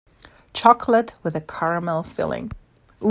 [0.55, 2.51] Chocolate with a caramel filling.